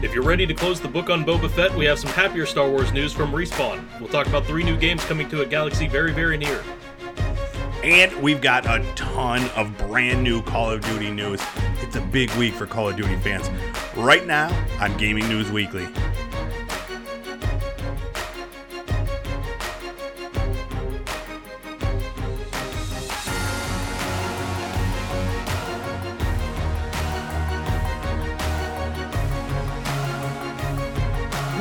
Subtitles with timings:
[0.00, 2.70] If you're ready to close the book on Boba Fett, we have some happier Star
[2.70, 3.84] Wars news from Respawn.
[3.98, 6.62] We'll talk about three new games coming to a galaxy very, very near.
[7.82, 11.42] And we've got a ton of brand new Call of Duty news.
[11.80, 13.50] It's a big week for Call of Duty fans.
[13.96, 14.48] Right now
[14.80, 15.88] on Gaming News Weekly.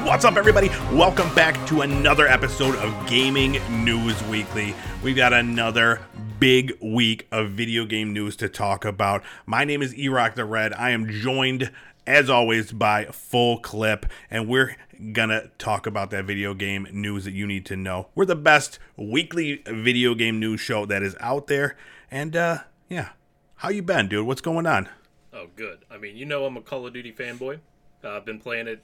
[0.07, 0.70] What's up, everybody?
[0.93, 4.74] Welcome back to another episode of Gaming News Weekly.
[5.04, 6.00] We've got another
[6.39, 9.21] big week of video game news to talk about.
[9.46, 10.74] My name is Erock the Red.
[10.75, 11.71] I am joined,
[12.07, 14.78] as always, by Full Clip, and we're
[15.11, 18.08] gonna talk about that video game news that you need to know.
[18.16, 21.75] We're the best weekly video game news show that is out there,
[22.10, 23.10] and uh, yeah,
[23.55, 24.25] how you been, dude?
[24.25, 24.88] What's going on?
[25.33, 25.80] Oh, good.
[25.92, 27.60] I mean, you know I'm a Call of Duty fanboy.
[28.02, 28.82] Uh, I've been playing it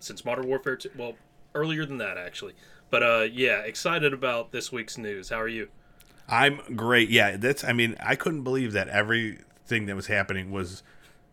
[0.00, 0.90] since Modern Warfare 2.
[0.96, 1.14] Well,
[1.54, 2.54] earlier than that, actually.
[2.90, 5.28] But uh, yeah, excited about this week's news.
[5.28, 5.68] How are you?
[6.28, 7.08] I'm great.
[7.10, 7.64] Yeah, that's.
[7.64, 10.82] I mean, I couldn't believe that everything that was happening was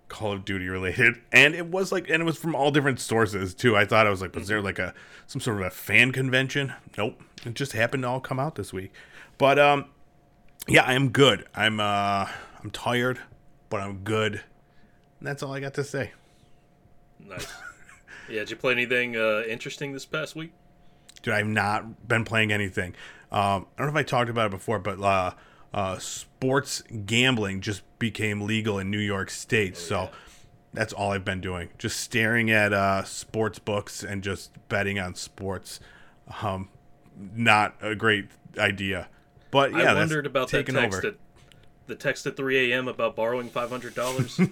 [0.07, 3.53] Call of Duty related, and it was like, and it was from all different sources
[3.53, 3.75] too.
[3.75, 4.93] I thought I was like, was there like a
[5.27, 6.73] some sort of a fan convention?
[6.97, 8.91] Nope, it just happened to all come out this week.
[9.37, 9.85] But um,
[10.67, 11.45] yeah, I am good.
[11.53, 12.27] I'm uh,
[12.63, 13.19] I'm tired,
[13.69, 14.41] but I'm good.
[15.19, 16.11] And that's all I got to say.
[17.19, 17.47] Nice.
[18.29, 20.51] Yeah, did you play anything uh, interesting this past week?
[21.21, 22.93] Dude, I've not been playing anything.
[23.31, 25.31] Um, I don't know if I talked about it before, but uh,
[25.73, 29.77] uh, sports gambling just became legal in New York State.
[29.77, 30.09] so yeah.
[30.73, 31.69] that's all I've been doing.
[31.77, 35.79] Just staring at uh, sports books and just betting on sports.
[36.41, 36.69] Um,
[37.33, 39.07] not a great idea.
[39.51, 41.07] But yeah, I wondered about that text over.
[41.07, 41.15] at
[41.87, 42.87] the text at 3 a.m.
[42.87, 44.51] about borrowing $500.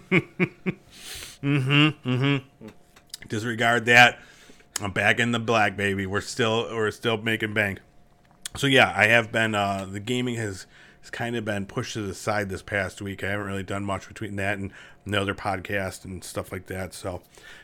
[3.27, 4.19] disregard that.
[4.81, 6.05] I'm back in the black, baby.
[6.05, 7.79] We're still we're still making bank.
[8.55, 9.55] So yeah, I have been.
[9.55, 10.65] Uh, the gaming has
[11.01, 13.23] has kind of been pushed to the side this past week.
[13.23, 14.71] I haven't really done much between that and
[15.05, 16.93] the other podcast and stuff like that.
[16.93, 17.21] So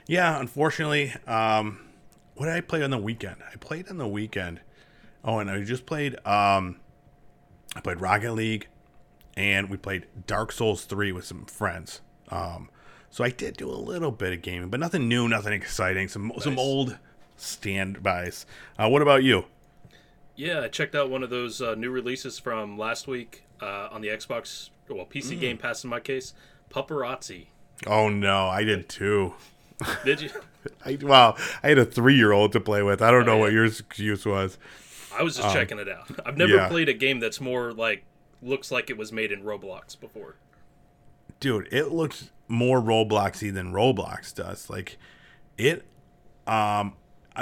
[0.08, 1.80] yeah, unfortunately, um,
[2.36, 3.38] what did I play on the weekend?
[3.52, 4.62] I played on the weekend.
[5.24, 6.16] Oh, and I just played.
[6.26, 6.80] Um,
[7.76, 8.68] I played Rocket League,
[9.36, 12.02] and we played Dark Souls three with some friends.
[12.30, 12.70] Um,
[13.12, 16.08] so I did do a little bit of gaming, but nothing new, nothing exciting.
[16.08, 16.97] Some some old
[17.38, 18.46] standbys.
[18.78, 19.46] Uh, what about you?
[20.36, 24.00] yeah, I checked out one of those uh, new releases from last week uh, on
[24.02, 25.40] the Xbox, well, PC Mm.
[25.42, 26.34] Game Pass in my case.
[26.70, 27.47] Pupperazzi.
[27.88, 29.34] Oh no, I did too.
[30.06, 30.30] Did you?
[30.86, 33.02] I, well, I had a three year old to play with.
[33.02, 33.40] I don't know yeah.
[33.40, 34.58] what your excuse was.
[35.18, 36.09] I was just checking it out.
[36.26, 36.68] I've never Um, yeah.
[36.70, 38.03] played a game that's more like
[38.41, 40.36] looks like it was made in Roblox before.
[41.40, 44.70] dude, it looks more Robloxy than Roblox does.
[44.70, 44.98] Like
[45.58, 45.86] it
[46.48, 46.94] um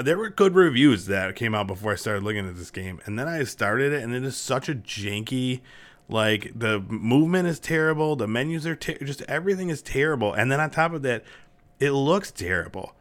[0.04, 3.02] there were good reviews that came out before I started looking at this game.
[3.06, 5.62] And then I started it and it is such a janky
[6.10, 10.34] like the movement is terrible, the menus are ter- just everything is terrible.
[10.34, 11.24] And then on top of that,
[11.80, 12.94] it looks terrible.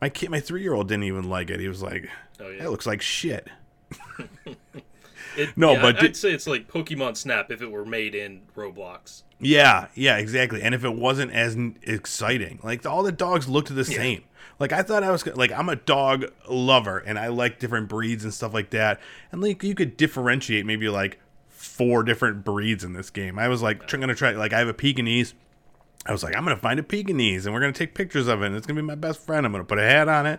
[0.00, 1.58] My kid my 3-year-old didn't even like it.
[1.60, 2.08] He was like,
[2.40, 2.64] Oh, yeah.
[2.64, 3.48] "It looks like shit."
[5.36, 7.84] It, No, yeah, but I- di- I'd say it's like Pokemon Snap if it were
[7.86, 9.22] made in Roblox.
[9.40, 10.62] Yeah, yeah, exactly.
[10.62, 14.22] And if it wasn't as exciting, like all the dogs looked the same.
[14.60, 18.22] Like I thought I was like I'm a dog lover and I like different breeds
[18.22, 19.00] and stuff like that.
[19.32, 23.38] And like you could differentiate maybe like four different breeds in this game.
[23.38, 25.34] I was like tr- gonna try like I have a Pekingese.
[26.06, 28.46] I was like I'm gonna find a Pekingese and we're gonna take pictures of it.
[28.46, 29.44] and It's gonna be my best friend.
[29.44, 30.38] I'm gonna put a hat on it.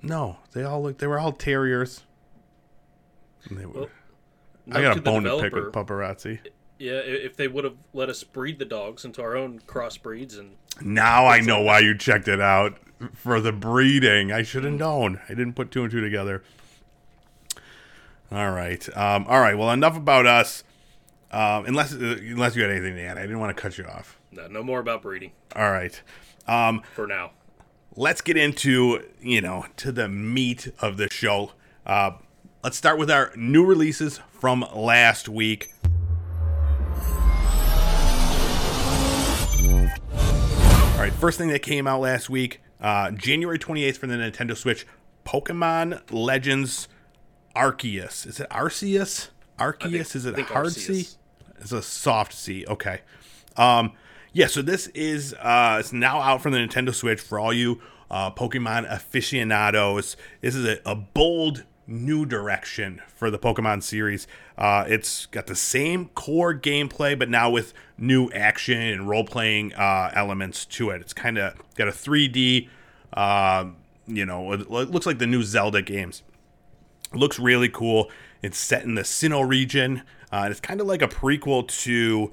[0.00, 0.98] No, they all look.
[0.98, 2.02] They were all terriers.
[3.50, 3.88] They were, Well,
[4.72, 6.40] I got a bone to pick with Pupperazzi.
[6.78, 10.56] Yeah, if they would have let us breed the dogs into our own crossbreeds and
[10.80, 12.78] Now I know why you checked it out
[13.12, 14.32] for the breeding.
[14.32, 15.20] I should have known.
[15.28, 16.42] I didn't put two and two together.
[18.32, 18.84] All right.
[18.96, 19.56] Um, all right.
[19.56, 20.64] Well, enough about us.
[21.30, 23.84] Um, unless uh, unless you had anything to add, I didn't want to cut you
[23.86, 24.18] off.
[24.30, 26.00] no, no more about breeding All right.
[26.46, 27.32] Um, for now.
[27.96, 31.52] let's get into you know to the meat of the show.
[31.84, 32.12] Uh,
[32.64, 35.74] let's start with our new releases from last week.
[40.10, 44.56] All right, first thing that came out last week, uh, January 28th for the Nintendo
[44.56, 44.86] Switch,
[45.26, 46.88] Pokemon Legends
[47.54, 48.26] Arceus.
[48.26, 49.28] Is it Arceus?
[49.58, 50.16] Arceus?
[50.16, 50.72] Is it a hard.
[50.72, 51.06] C?
[51.60, 52.64] It's a soft C.
[52.66, 53.02] Okay.
[53.58, 53.92] Um,
[54.32, 57.82] yeah, so this is uh, it's now out from the Nintendo Switch for all you
[58.10, 60.16] uh, Pokemon aficionados.
[60.40, 64.26] This is a, a bold new direction for the Pokemon series.
[64.56, 69.74] Uh, it's got the same core gameplay, but now with new action and role playing
[69.74, 71.00] uh, elements to it.
[71.00, 72.68] It's kind of got a 3D
[73.12, 73.66] Uh,
[74.06, 76.22] you know, it looks like the new Zelda games.
[77.12, 78.10] It looks really cool.
[78.42, 80.02] It's set in the Sinnoh region.
[80.30, 82.32] Uh, it's kind of like a prequel to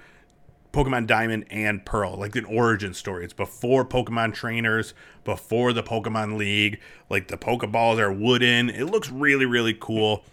[0.73, 3.25] Pokemon Diamond and Pearl, like an origin story.
[3.25, 6.79] It's before Pokemon trainers, before the Pokemon League.
[7.09, 8.69] Like the Pokeballs are wooden.
[8.69, 10.23] It looks really, really cool.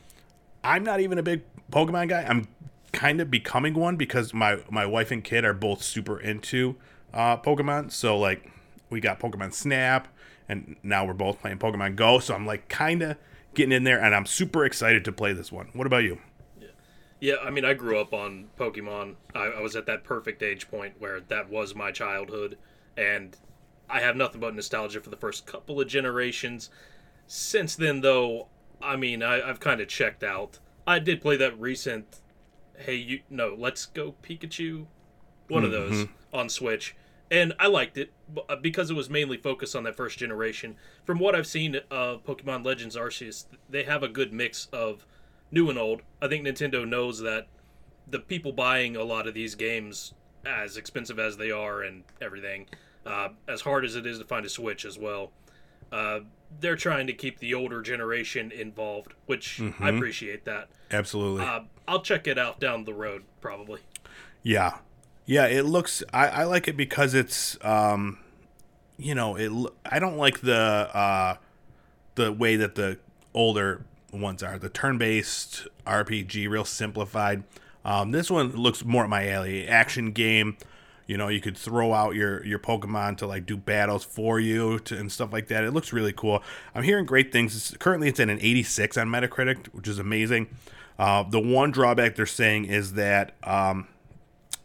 [0.62, 1.42] I'm not even a big
[1.72, 2.22] Pokemon guy.
[2.22, 2.46] I'm
[2.92, 6.76] kind of becoming one because my my wife and kid are both super into
[7.12, 7.90] uh, Pokemon.
[7.90, 8.50] So like
[8.90, 10.08] we got Pokemon Snap,
[10.48, 12.20] and now we're both playing Pokemon Go.
[12.20, 13.16] So I'm like kind of
[13.54, 15.70] getting in there, and I'm super excited to play this one.
[15.72, 16.18] What about you?
[17.20, 19.16] Yeah, I mean, I grew up on Pokemon.
[19.34, 22.58] I, I, was at that perfect age point where that was my childhood,
[22.96, 23.36] and
[23.90, 26.70] I have nothing but nostalgia for the first couple of generations.
[27.26, 28.48] Since then, though,
[28.80, 30.60] I mean, I, have kind of checked out.
[30.86, 32.20] I did play that recent,
[32.76, 34.86] hey, you no, let's go Pikachu,
[35.48, 35.64] one mm-hmm.
[35.64, 36.94] of those on Switch,
[37.30, 38.12] and I liked it
[38.48, 40.76] uh, because it was mainly focused on that first generation.
[41.04, 45.04] From what I've seen of Pokemon Legends Arceus, they have a good mix of
[45.50, 46.02] new and old.
[46.20, 47.46] I think Nintendo knows that
[48.10, 50.14] the people buying a lot of these games,
[50.46, 52.66] as expensive as they are and everything,
[53.06, 55.32] uh, as hard as it is to find a Switch as well,
[55.92, 56.20] uh,
[56.60, 59.82] they're trying to keep the older generation involved, which mm-hmm.
[59.82, 60.68] I appreciate that.
[60.90, 61.44] Absolutely.
[61.44, 63.80] Uh, I'll check it out down the road, probably.
[64.42, 64.78] Yeah.
[65.26, 66.02] Yeah, it looks.
[66.12, 68.18] I, I like it because it's, um,
[68.96, 69.52] you know, it.
[69.84, 71.36] I don't like the uh,
[72.14, 72.98] the way that the
[73.34, 74.58] older ones are.
[74.58, 77.44] The turn-based RPG, real simplified.
[77.84, 79.66] Um, this one looks more at my alley.
[79.66, 80.56] Action game.
[81.06, 84.78] You know, you could throw out your your Pokemon to like do battles for you
[84.80, 85.64] to, and stuff like that.
[85.64, 86.42] It looks really cool.
[86.74, 87.56] I'm hearing great things.
[87.56, 90.48] It's, currently, it's at an 86 on Metacritic, which is amazing.
[90.98, 93.88] Uh, the one drawback they're saying is that um,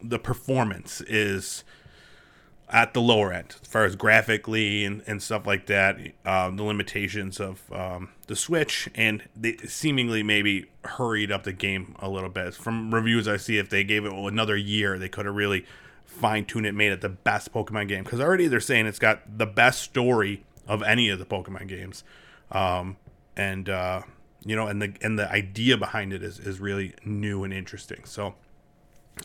[0.02, 1.64] the performance is
[2.70, 5.98] at the lower end as far as graphically and, and stuff like that.
[6.26, 11.96] Um, the limitations of um, the Switch and they seemingly maybe hurried up the game
[12.00, 12.56] a little bit.
[12.56, 15.66] From reviews I see, if they gave it another year, they could have really
[16.06, 18.04] fine tuned it, made it the best Pokemon game.
[18.04, 22.04] Because already they're saying it's got the best story of any of the Pokemon games,
[22.52, 22.98] um,
[23.36, 24.02] and uh,
[24.46, 28.06] you know, and the and the idea behind it is is really new and interesting.
[28.06, 28.36] So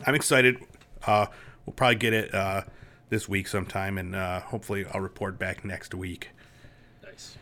[0.05, 0.57] I'm excited.
[1.05, 1.27] Uh,
[1.65, 2.33] we'll probably get it.
[2.33, 2.63] Uh,
[3.09, 6.29] this week sometime, and uh, hopefully I'll report back next week.
[7.03, 7.35] Nice.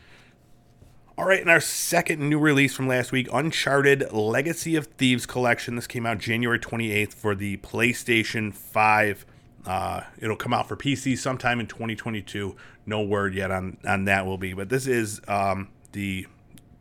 [1.17, 5.75] All right, and our second new release from last week, Uncharted Legacy of Thieves Collection.
[5.75, 9.25] This came out January 28th for the PlayStation 5.
[9.65, 12.55] Uh, it'll come out for PC sometime in 2022.
[12.85, 16.25] No word yet on, on that will be, but this is um, the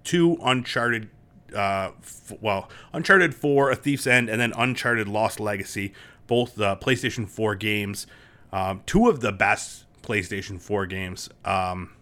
[0.05, 1.11] two Uncharted,
[1.53, 5.93] uh, f- well, Uncharted 4, A Thief's End, and then Uncharted Lost Legacy,
[6.29, 8.06] both the PlayStation 4 games.
[8.53, 11.93] Um, two of the best PlayStation 4 games, um,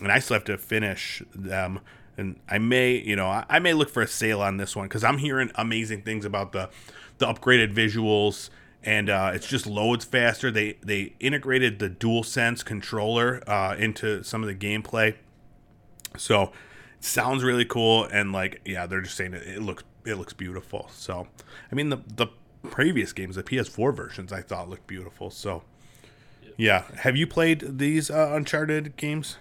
[0.00, 1.80] and I still have to finish them.
[2.16, 4.86] And I may, you know, I, I may look for a sale on this one
[4.86, 6.70] because I'm hearing amazing things about the
[7.18, 8.50] the upgraded visuals
[8.84, 10.50] and uh, it's just loads faster.
[10.50, 15.14] They they integrated the DualSense controller uh, into some of the gameplay,
[16.16, 16.52] so
[16.98, 18.04] it sounds really cool.
[18.04, 20.88] And like, yeah, they're just saying it, it looks it looks beautiful.
[20.92, 21.28] So,
[21.70, 22.26] I mean, the the
[22.70, 25.30] previous games, the PS4 versions, I thought looked beautiful.
[25.30, 25.62] So,
[26.56, 26.84] yeah.
[26.98, 29.36] Have you played these uh, Uncharted games?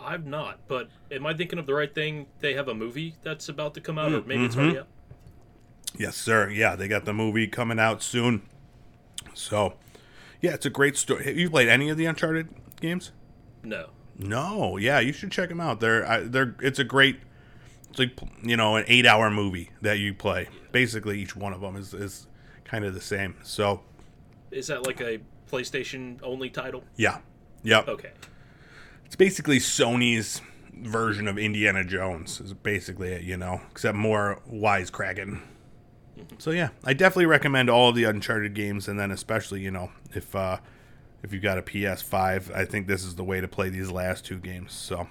[0.00, 2.26] I've not, but am I thinking of the right thing?
[2.40, 4.44] They have a movie that's about to come out, mm, or maybe mm-hmm.
[4.46, 4.88] it's already out.
[5.96, 6.48] Yes, sir.
[6.48, 8.42] Yeah, they got the movie coming out soon.
[9.34, 9.74] So,
[10.40, 11.24] yeah, it's a great story.
[11.24, 12.48] Have you played any of the Uncharted
[12.80, 13.12] games?
[13.62, 13.90] No.
[14.18, 14.76] No.
[14.76, 15.80] Yeah, you should check them out.
[15.80, 17.20] They're they're it's a great
[17.90, 20.48] it's like you know an eight hour movie that you play.
[20.72, 22.26] Basically, each one of them is is
[22.64, 23.36] kind of the same.
[23.42, 23.82] So,
[24.52, 26.84] is that like a PlayStation only title?
[26.96, 27.18] Yeah.
[27.62, 27.88] Yep.
[27.88, 28.12] Okay.
[29.06, 30.40] It's basically Sony's
[30.74, 35.40] version of Indiana Jones is basically it, you know, except more wisecracking.
[36.18, 36.36] Mm-hmm.
[36.38, 39.92] So yeah, I definitely recommend all of the Uncharted games, and then especially you know
[40.14, 40.58] if uh,
[41.22, 44.24] if you've got a PS5, I think this is the way to play these last
[44.24, 44.72] two games.
[44.72, 45.08] So,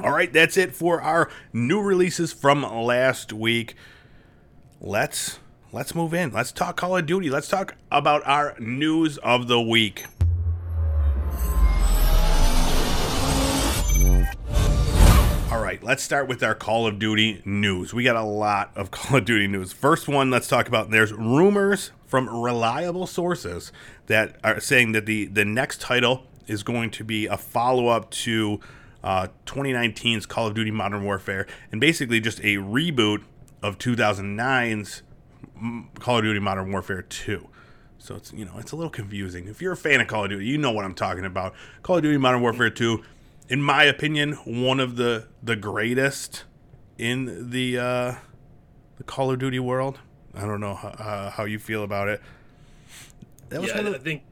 [0.00, 3.74] all right, that's it for our new releases from last week.
[4.80, 5.38] Let's
[5.72, 6.32] let's move in.
[6.32, 7.30] Let's talk Call of Duty.
[7.30, 10.06] Let's talk about our news of the week.
[15.50, 17.92] All right, let's start with our Call of Duty news.
[17.94, 19.72] We got a lot of Call of Duty news.
[19.72, 23.72] First one, let's talk about there's rumors from reliable sources
[24.06, 28.10] that are saying that the the next title is going to be a follow up
[28.10, 28.58] to
[29.04, 33.22] uh, 2019's Call of Duty Modern Warfare and basically just a reboot
[33.62, 35.02] of 2009's
[35.98, 37.48] Call of Duty Modern Warfare 2.
[37.98, 39.46] So it's you know it's a little confusing.
[39.46, 41.54] If you're a fan of Call of Duty, you know what I'm talking about.
[41.82, 43.02] Call of Duty Modern Warfare 2
[43.50, 46.44] in my opinion, one of the the greatest
[46.96, 48.14] in the uh,
[48.96, 49.98] the Call of Duty world.
[50.32, 52.22] I don't know how, uh, how you feel about it.
[53.48, 54.22] That was yeah, I think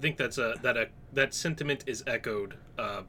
[0.00, 3.02] think that's a that a that sentiment is echoed uh,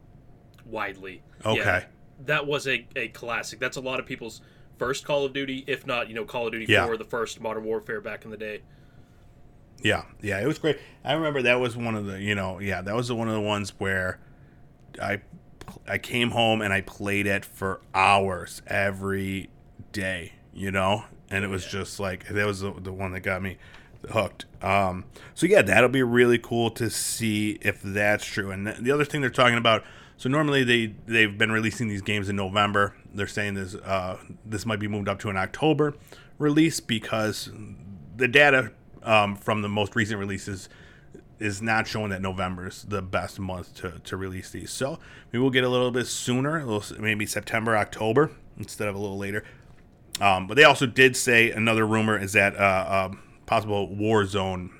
[0.66, 1.22] widely.
[1.46, 1.60] Okay.
[1.60, 1.84] Yeah,
[2.26, 3.60] that was a, a classic.
[3.60, 4.42] That's a lot of people's
[4.80, 6.86] first Call of Duty, if not, you know, Call of Duty yeah.
[6.86, 8.62] 4, the first Modern Warfare back in the day.
[9.82, 10.80] Yeah, yeah, it was great.
[11.04, 13.42] I remember that was one of the, you know, yeah, that was one of the
[13.42, 14.20] ones where
[15.02, 15.22] I
[15.88, 19.50] I came home and I played it for hours every
[19.92, 21.80] day, you know, and it was yeah.
[21.80, 23.58] just like that was the, the one that got me
[24.12, 24.46] hooked.
[24.62, 28.52] Um, so yeah, that'll be really cool to see if that's true.
[28.52, 29.84] And the other thing they're talking about,
[30.18, 32.96] so normally they they've been releasing these games in November.
[33.14, 35.96] They're saying this uh, this might be moved up to an October
[36.38, 37.50] release because
[38.16, 38.72] the data
[39.04, 40.70] um, from the most recent releases
[41.40, 44.72] is not showing that November is the best month to, to release these.
[44.72, 45.00] So
[45.32, 49.18] maybe we'll get a little bit sooner, little, maybe September, October instead of a little
[49.18, 49.44] later.
[50.20, 53.12] Um, but they also did say another rumor is that uh, uh,
[53.46, 54.72] possible Warzone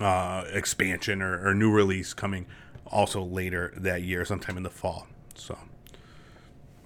[0.00, 2.46] uh, expansion or, or, new release coming
[2.86, 5.06] also later that year, sometime in the fall.
[5.34, 5.58] So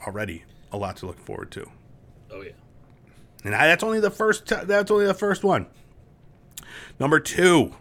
[0.06, 1.70] already a lot to look forward to.
[2.30, 2.52] Oh yeah,
[3.44, 4.48] and I, that's only the first.
[4.48, 5.66] T- that's only the first one.
[6.98, 7.74] Number two,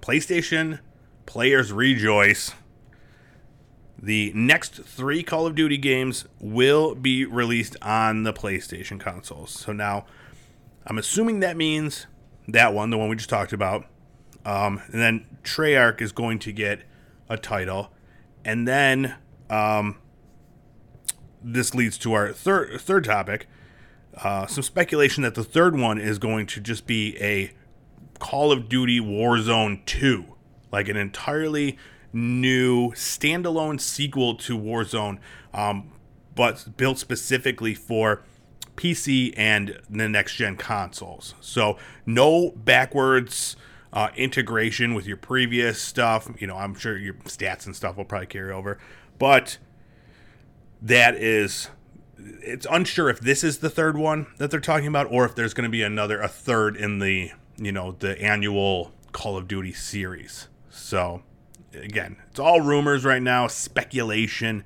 [0.00, 0.80] PlayStation
[1.26, 2.52] players rejoice.
[3.98, 9.50] The next three Call of Duty games will be released on the PlayStation consoles.
[9.50, 10.04] So now
[10.86, 12.06] I'm assuming that means
[12.48, 13.86] that one, the one we just talked about.
[14.44, 16.82] Um, and then Treyarch is going to get
[17.28, 17.90] a title.
[18.44, 19.16] And then
[19.50, 19.98] um,
[21.46, 23.46] this leads to our third third topic.
[24.22, 27.52] Uh, some speculation that the third one is going to just be a
[28.18, 30.24] Call of Duty Warzone 2,
[30.72, 31.78] like an entirely
[32.14, 35.18] new standalone sequel to Warzone,
[35.52, 35.92] um,
[36.34, 38.22] but built specifically for
[38.76, 41.34] PC and the next gen consoles.
[41.42, 41.76] So
[42.06, 43.56] no backwards
[43.92, 46.28] uh, integration with your previous stuff.
[46.38, 48.78] You know, I'm sure your stats and stuff will probably carry over,
[49.18, 49.58] but
[50.82, 51.68] that is
[52.18, 55.54] it's unsure if this is the third one that they're talking about or if there's
[55.54, 59.72] going to be another a third in the you know the annual Call of Duty
[59.72, 60.48] series.
[60.68, 61.22] So
[61.72, 64.64] again, it's all rumors right now, speculation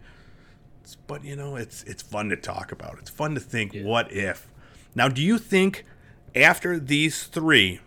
[1.06, 2.98] but you know, it's it's fun to talk about.
[2.98, 3.84] It's fun to think, yeah.
[3.84, 4.48] what if?
[4.94, 5.84] Now, do you think
[6.34, 7.80] after these three,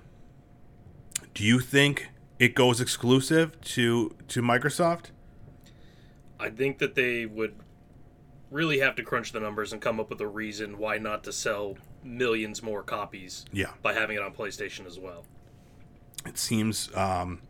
[1.34, 5.06] do you think it goes exclusive to to Microsoft?
[6.40, 7.56] I think that they would
[8.54, 11.34] really have to crunch the numbers and come up with a reason why not to
[11.34, 13.46] sell millions more copies.
[13.52, 13.72] Yeah.
[13.82, 15.26] By having it on PlayStation as well.
[16.26, 17.42] It seems, um,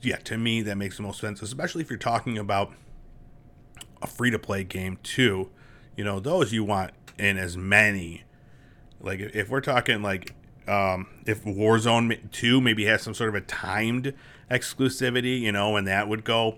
[0.00, 2.72] yeah, to me that makes the most sense, especially if you're talking about
[4.00, 5.50] a free to play game too.
[5.96, 8.22] You know, those you want in as many.
[9.00, 10.34] Like if we're talking like
[10.68, 14.14] um, if Warzone 2 maybe has some sort of a timed
[14.50, 16.56] exclusivity, you know, and that would go.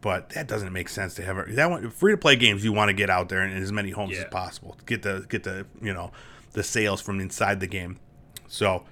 [0.00, 1.54] But that doesn't make sense to have.
[1.54, 3.90] That one free to play games you want to get out there in as many
[3.90, 4.22] homes yeah.
[4.22, 4.76] as possible.
[4.86, 6.10] Get the get the you know
[6.52, 7.98] the sales from inside the game.
[8.48, 8.84] So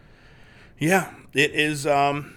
[0.79, 1.87] yeah, it is.
[1.87, 2.35] Um,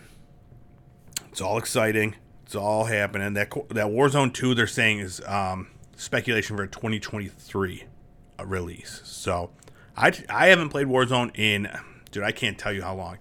[1.30, 2.16] it's all exciting.
[2.46, 3.34] It's all happening.
[3.34, 7.84] That that Warzone Two they're saying is um, speculation for a 2023
[8.40, 9.02] uh, release.
[9.04, 9.52] So
[9.98, 11.70] I I haven't played Warzone in
[12.12, 13.18] dude I can't tell you how long.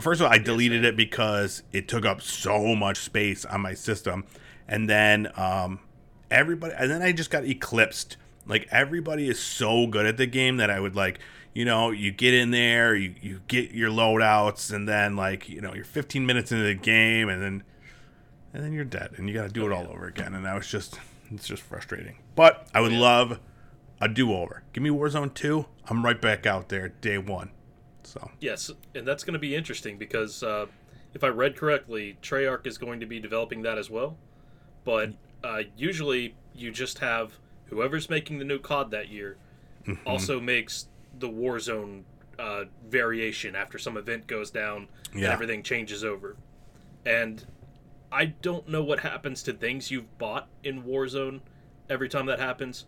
[0.00, 3.74] First of all, I deleted it because it took up so much space on my
[3.74, 4.24] system,
[4.72, 5.80] and then um,
[6.30, 8.16] everybody and then I just got eclipsed.
[8.46, 11.20] Like everybody is so good at the game that I would like
[11.54, 15.60] you know, you get in there, you, you get your loadouts, and then like, you
[15.60, 17.62] know, you're 15 minutes into the game, and then
[18.54, 20.34] and then you're dead, and you got to do it all over again.
[20.34, 20.98] And that was just
[21.30, 22.18] it's just frustrating.
[22.34, 23.38] But I would love
[24.00, 24.62] a do over.
[24.72, 25.66] Give me Warzone two.
[25.88, 27.50] I'm right back out there day one.
[28.02, 30.66] So yes, and that's going to be interesting because uh,
[31.14, 34.16] if I read correctly, Treyarch is going to be developing that as well.
[34.84, 35.12] But
[35.44, 39.36] uh, usually, you just have whoever's making the new COD that year
[39.86, 40.06] mm-hmm.
[40.06, 42.02] also makes the Warzone
[42.38, 45.24] uh, variation after some event goes down yeah.
[45.24, 46.36] and everything changes over.
[47.04, 47.44] And
[48.10, 51.40] I don't know what happens to things you've bought in Warzone
[51.88, 52.86] every time that happens,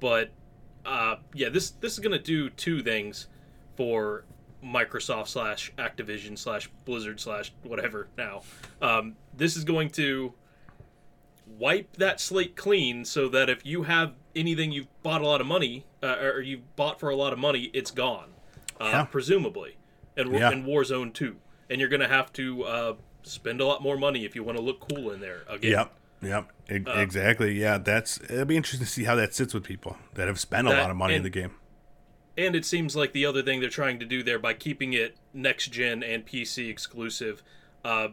[0.00, 0.30] but
[0.84, 3.28] uh, yeah, this this is gonna do two things
[3.76, 4.24] for
[4.64, 8.08] Microsoft slash Activision slash Blizzard slash whatever.
[8.16, 8.42] Now,
[8.82, 10.32] um, this is going to
[11.46, 15.46] wipe that slate clean so that if you have anything you've bought a lot of
[15.46, 18.30] money uh, or you've bought for a lot of money, it's gone,
[18.80, 19.04] uh, yeah.
[19.04, 19.76] presumably,
[20.16, 20.50] and yeah.
[20.50, 21.36] in Warzone two,
[21.70, 24.62] and you're gonna have to uh, spend a lot more money if you want to
[24.64, 25.72] look cool in there again.
[25.72, 25.92] Yep.
[26.22, 27.60] Yep, e- exactly.
[27.60, 30.66] Yeah, that's it'll be interesting to see how that sits with people that have spent
[30.66, 31.50] a lot of money in the game.
[32.36, 35.16] And it seems like the other thing they're trying to do there by keeping it
[35.34, 37.42] next gen and PC exclusive,
[37.84, 38.08] uh,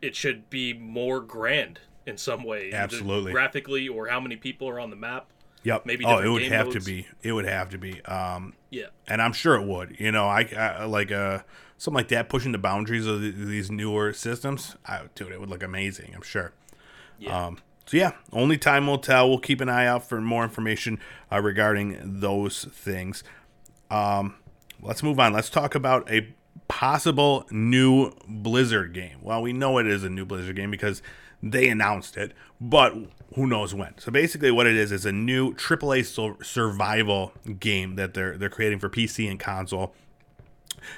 [0.00, 3.32] it should be more grand in some way, Absolutely.
[3.32, 5.26] graphically or how many people are on the map.
[5.64, 5.84] Yep.
[5.86, 6.84] maybe oh, it would have modes.
[6.84, 7.06] to be.
[7.22, 8.02] It would have to be.
[8.04, 10.00] Um, Yeah, and I'm sure it would.
[10.00, 11.40] You know, I, I like uh
[11.76, 14.76] something like that pushing the boundaries of the, these newer systems.
[14.86, 16.12] I, dude, it would look amazing.
[16.14, 16.52] I'm sure.
[17.18, 17.46] yeah.
[17.46, 19.28] Um, so yeah, only time will tell.
[19.28, 20.98] We'll keep an eye out for more information
[21.30, 23.22] uh, regarding those things.
[23.90, 24.36] Um,
[24.80, 25.32] let's move on.
[25.32, 26.34] Let's talk about a
[26.68, 29.18] possible new Blizzard game.
[29.22, 31.02] Well, we know it is a new Blizzard game because
[31.42, 32.94] they announced it, but
[33.34, 33.96] who knows when.
[33.98, 38.78] So basically, what it is is a new AAA survival game that they're they're creating
[38.78, 39.94] for PC and console.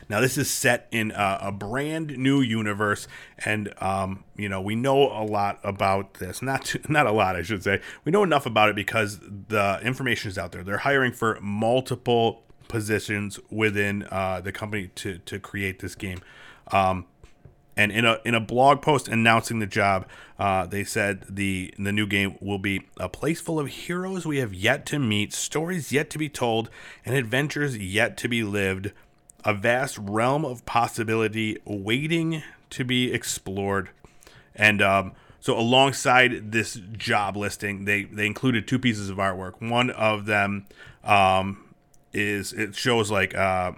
[0.08, 3.08] Now, this is set in a, a brand new universe,
[3.44, 6.42] and um, you know we know a lot about this.
[6.42, 7.80] Not too, not a lot, I should say.
[8.04, 10.62] We know enough about it because the information is out there.
[10.62, 16.20] They're hiring for multiple positions within uh, the company to to create this game.
[16.72, 17.06] Um,
[17.80, 20.06] and in a in a blog post announcing the job,
[20.38, 24.36] uh, they said the the new game will be a place full of heroes we
[24.36, 26.68] have yet to meet, stories yet to be told,
[27.06, 28.92] and adventures yet to be lived.
[29.46, 33.88] A vast realm of possibility waiting to be explored.
[34.54, 39.66] And um, so, alongside this job listing, they they included two pieces of artwork.
[39.66, 40.66] One of them
[41.02, 41.64] um,
[42.12, 43.34] is it shows like.
[43.34, 43.72] Uh,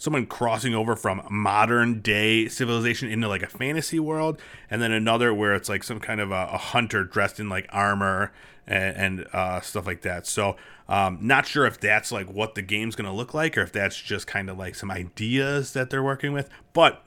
[0.00, 4.40] someone crossing over from modern day civilization into like a fantasy world,
[4.70, 7.68] and then another where it's like some kind of a, a hunter dressed in like
[7.68, 8.32] armor
[8.66, 10.26] and, and uh, stuff like that.
[10.26, 10.56] So,
[10.88, 14.00] um, not sure if that's like what the game's gonna look like, or if that's
[14.00, 16.48] just kind of like some ideas that they're working with.
[16.72, 17.04] But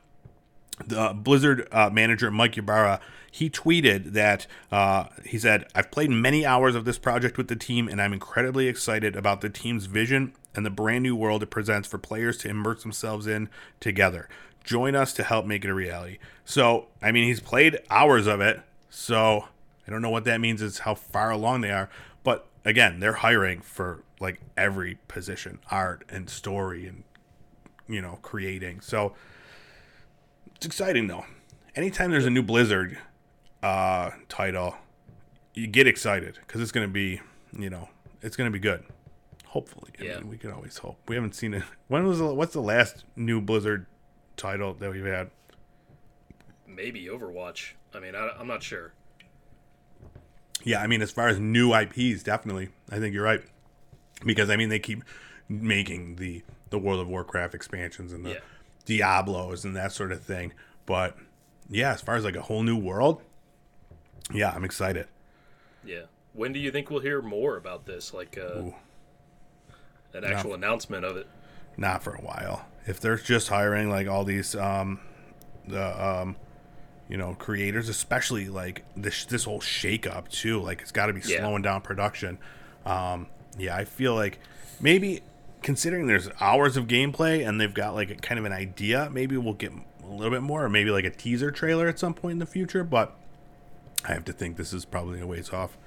[0.85, 2.99] the Blizzard uh, manager Mike Ybarra
[3.33, 7.55] he tweeted that uh, he said, "I've played many hours of this project with the
[7.55, 11.49] team, and I'm incredibly excited about the team's vision and the brand new world it
[11.49, 14.29] presents for players to immerse themselves in together.
[14.63, 18.39] Join us to help make it a reality." So, I mean, he's played hours of
[18.39, 19.47] it, so
[19.87, 21.89] I don't know what that means is how far along they are,
[22.23, 27.03] but again, they're hiring for like every position, art and story and
[27.87, 28.81] you know, creating.
[28.81, 29.15] So
[30.55, 31.25] it's exciting though.
[31.75, 32.99] Anytime there's a new Blizzard
[33.63, 34.75] uh, title,
[35.53, 37.21] you get excited because it's going to be,
[37.57, 37.89] you know,
[38.21, 38.83] it's going to be good.
[39.47, 40.17] Hopefully, I Yeah.
[40.19, 40.97] mean, we can always hope.
[41.07, 41.63] We haven't seen it.
[41.87, 43.85] When was the, what's the last new Blizzard
[44.37, 45.29] title that we've had?
[46.67, 47.73] Maybe Overwatch.
[47.93, 48.93] I mean, I, I'm not sure.
[50.63, 53.41] Yeah, I mean, as far as new IPs, definitely, I think you're right.
[54.25, 55.03] Because I mean, they keep
[55.49, 58.39] making the the World of Warcraft expansions and the Yeah.
[58.85, 60.53] Diablos and that sort of thing.
[60.87, 61.15] But
[61.69, 63.21] yeah, as far as like a whole new world,
[64.31, 65.07] yeah, I'm excited.
[65.83, 66.03] Yeah.
[66.33, 68.13] When do you think we'll hear more about this?
[68.13, 68.71] Like uh,
[70.13, 71.27] an actual announcement of it?
[71.77, 72.65] Not for a while.
[72.85, 74.99] If they're just hiring like all these um
[75.67, 76.35] the um
[77.09, 81.21] you know creators, especially like this this whole shakeup too, like it's got to be
[81.25, 81.39] Yeah.
[81.39, 82.37] slowing down production.
[82.85, 84.39] Um yeah, I feel like
[84.81, 85.21] maybe
[85.61, 89.37] considering there's hours of gameplay and they've got like a kind of an idea, maybe
[89.37, 89.71] we'll get
[90.03, 92.45] a little bit more, or maybe like a teaser trailer at some point in the
[92.45, 92.83] future.
[92.83, 93.15] But
[94.05, 95.77] I have to think this is probably a ways off.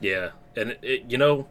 [0.00, 1.48] Yeah, and it, you know,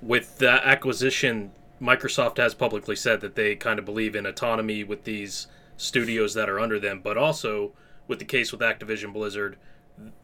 [0.00, 5.04] with the acquisition, Microsoft has publicly said that they kind of believe in autonomy with
[5.04, 7.72] these studios that are under them, but also
[8.06, 9.56] with the case with Activision Blizzard,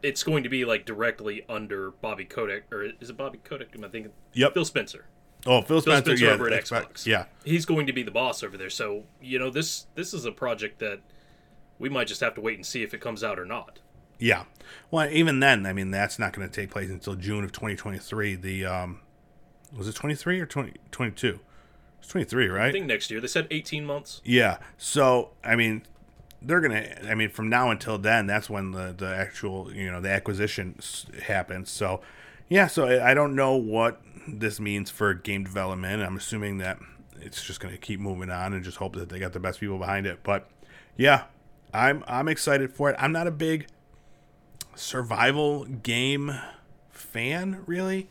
[0.02, 3.70] it's going to be like directly under Bobby Kotick, or is it Bobby Kotick?
[3.74, 4.12] Am I thinking?
[4.34, 4.54] Yep.
[4.54, 5.06] Phil Spencer.
[5.46, 6.82] Oh, Phil Phil Spencer, Spencer yeah, over at Xbox.
[6.82, 7.06] Xbox.
[7.06, 8.70] Yeah, He's going to be the boss over there.
[8.70, 11.00] So you know this this is a project that
[11.78, 13.78] we might just have to wait and see if it comes out or not.
[14.18, 14.44] Yeah.
[14.90, 18.34] Well, even then, I mean, that's not going to take place until June of 2023.
[18.36, 19.00] The um,
[19.76, 21.40] was it 23 or 20, 22?
[22.00, 22.68] It's 23, right?
[22.68, 24.20] I think next year they said 18 months.
[24.24, 24.58] Yeah.
[24.76, 25.82] So, I mean,
[26.40, 26.96] they're gonna.
[27.08, 30.78] I mean, from now until then, that's when the the actual you know the acquisition
[31.22, 31.70] happens.
[31.70, 32.00] So,
[32.48, 32.66] yeah.
[32.68, 36.02] So I, I don't know what this means for game development.
[36.02, 36.78] I'm assuming that
[37.20, 39.60] it's just going to keep moving on and just hope that they got the best
[39.60, 40.20] people behind it.
[40.22, 40.48] But
[40.96, 41.24] yeah,
[41.74, 42.96] I'm I'm excited for it.
[42.98, 43.66] I'm not a big
[44.78, 46.34] survival game
[46.90, 48.08] fan, really.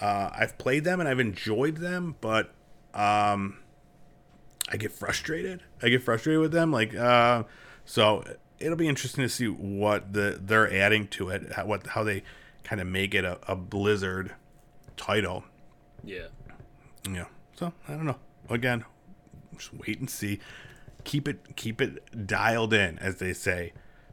[0.00, 2.52] Uh, I've played them and I've enjoyed them, but
[2.92, 3.58] um,
[4.68, 5.62] I get frustrated.
[5.82, 6.72] I get frustrated with them.
[6.72, 7.44] Like, uh,
[7.84, 8.24] so
[8.58, 12.22] it'll be interesting to see what the they're adding to it, how, what how they
[12.64, 14.34] kind of make it a, a Blizzard
[14.96, 15.44] title.
[16.04, 16.28] Yeah.
[17.08, 17.26] Yeah.
[17.56, 18.18] So I don't know.
[18.48, 18.84] Again,
[19.56, 20.40] just wait and see.
[21.04, 23.72] Keep it keep it dialed in, as they say,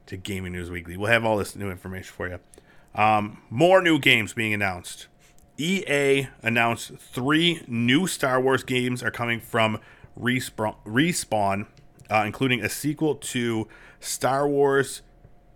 [0.09, 0.97] to Gaming News Weekly.
[0.97, 2.39] We'll have all this new information for you.
[2.95, 5.07] Um, more new games being announced.
[5.57, 9.79] EA announced three new Star Wars games are coming from
[10.17, 11.67] Respawn, Respawn
[12.09, 13.67] uh, including a sequel to
[13.99, 15.01] Star Wars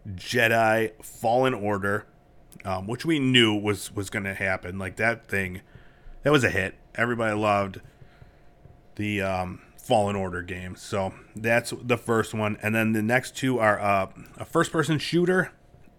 [0.07, 2.05] Jedi Fallen Order,
[2.65, 4.77] um, which we knew was was going to happen.
[4.77, 5.61] Like that thing,
[6.23, 6.75] that was a hit.
[6.95, 7.81] Everybody loved
[8.95, 10.75] the um, Fallen Order game.
[10.77, 15.51] So that's the first one, and then the next two are uh, a first-person shooter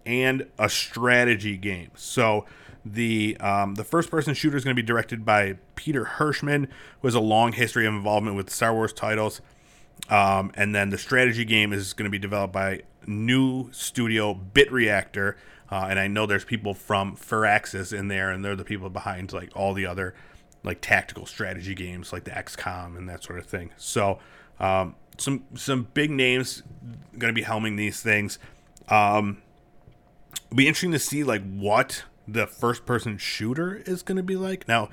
[0.07, 1.91] and a strategy game.
[1.95, 2.47] So
[2.85, 6.69] the um, the first person shooter is going to be directed by Peter Hirschmann,
[7.01, 9.43] who has a long history of involvement with Star Wars titles.
[10.09, 14.73] Um, and then the strategy game is going to be developed by new studio Bit
[14.73, 15.37] Reactor.
[15.71, 19.33] Uh, and I know there's people from Firaxis in there, and they're the people behind
[19.33, 20.15] like all the other
[20.65, 23.71] like tactical strategy games, like the XCOM and that sort of thing.
[23.77, 24.19] So
[24.59, 26.63] um, some some big names
[27.19, 28.39] going to be helming these things.
[28.89, 29.43] Um,
[30.47, 34.37] it'll be interesting to see like what the first person shooter is going to be
[34.37, 34.67] like.
[34.67, 34.89] Now,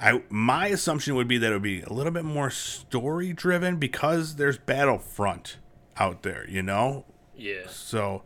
[0.00, 3.76] I my assumption would be that it would be a little bit more story driven
[3.76, 5.56] because there's Battlefront
[5.96, 7.04] out there, you know?
[7.34, 7.68] Yeah.
[7.68, 8.22] So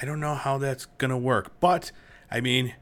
[0.00, 1.60] I don't know how that's going to work.
[1.60, 1.92] But
[2.30, 2.74] I mean,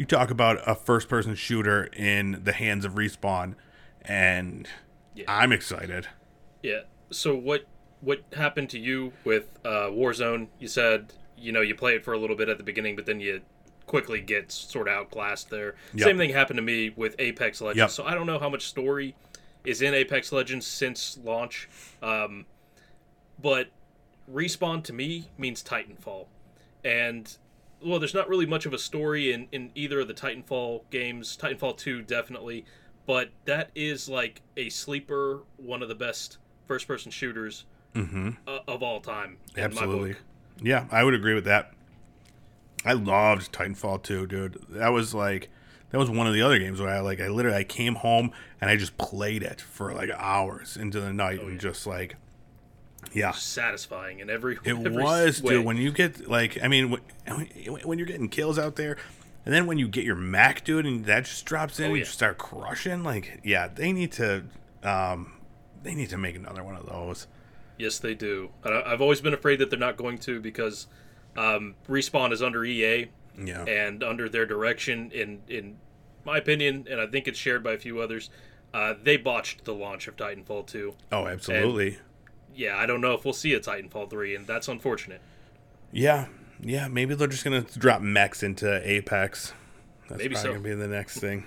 [0.00, 3.54] you talk about a first person shooter in the hands of Respawn
[4.00, 4.66] and
[5.14, 5.26] Yeah.
[5.28, 6.08] I'm excited.
[6.62, 6.84] Yeah.
[7.10, 7.66] So what
[8.00, 10.48] what happened to you with uh, Warzone?
[10.58, 13.04] You said you know you play it for a little bit at the beginning, but
[13.04, 13.42] then you
[13.84, 15.74] quickly get sort of outclassed there.
[15.92, 16.06] Yep.
[16.06, 17.76] Same thing happened to me with Apex Legends.
[17.76, 17.90] Yep.
[17.90, 19.14] So I don't know how much story
[19.66, 21.68] is in Apex Legends since launch,
[22.02, 22.46] um,
[23.38, 23.68] but
[24.32, 26.24] respawn to me means Titanfall,
[26.84, 27.36] and
[27.84, 31.36] well, there's not really much of a story in in either of the Titanfall games.
[31.40, 32.64] Titanfall two definitely,
[33.06, 37.64] but that is like a sleeper, one of the best first person shooters
[37.94, 38.30] Mm-hmm.
[38.46, 39.38] uh, of all time.
[39.56, 40.14] Absolutely.
[40.62, 41.72] Yeah, I would agree with that.
[42.84, 44.64] I loved Titanfall 2, dude.
[44.68, 45.50] That was like
[45.90, 48.30] that was one of the other games where I like I literally I came home
[48.60, 51.58] and I just played it for like hours into the night and yeah.
[51.58, 52.16] just like
[53.12, 53.32] yeah.
[53.32, 54.54] Satisfying in every.
[54.64, 55.54] It every was, way.
[55.54, 55.64] dude.
[55.64, 57.00] When you get like, I mean, when,
[57.84, 58.96] when you're getting kills out there,
[59.44, 61.96] and then when you get your mech, dude, and that just drops in, Oh, you
[61.98, 62.02] yeah.
[62.04, 63.02] just start crushing.
[63.02, 64.44] Like, yeah, they need to,
[64.82, 65.32] um,
[65.82, 67.26] they need to make another one of those.
[67.78, 68.50] Yes, they do.
[68.64, 70.86] And I- I've always been afraid that they're not going to because
[71.36, 73.08] um, respawn is under EA
[73.38, 75.10] Yeah, and under their direction.
[75.12, 75.78] In in
[76.26, 78.28] my opinion, and I think it's shared by a few others,
[78.74, 80.94] uh, they botched the launch of Titanfall two.
[81.10, 81.98] oh, absolutely.
[82.54, 85.20] Yeah, I don't know if we'll see a Titanfall three, and that's unfortunate.
[85.92, 86.26] Yeah,
[86.60, 86.88] yeah.
[86.88, 89.52] Maybe they're just gonna drop mechs into Apex.
[90.08, 90.54] That's Maybe probably so.
[90.54, 91.44] gonna be the next thing.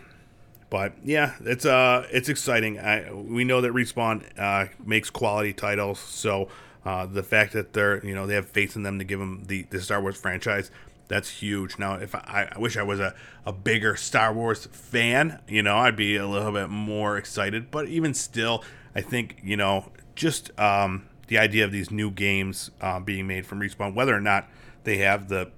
[0.69, 2.79] But yeah, it's uh, it's exciting.
[2.79, 6.49] I we know that respawn uh, makes quality titles, so
[6.85, 9.43] uh, the fact that they're you know they have faith in them to give them
[9.45, 10.71] the, the Star Wars franchise,
[11.07, 11.77] that's huge.
[11.77, 13.13] Now, if I, I wish I was a,
[13.45, 17.69] a bigger Star Wars fan, you know, I'd be a little bit more excited.
[17.69, 18.63] But even still,
[18.95, 23.45] I think you know just um, the idea of these new games uh, being made
[23.45, 24.47] from respawn, whether or not
[24.83, 25.51] they have the